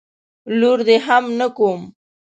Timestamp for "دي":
0.87-0.95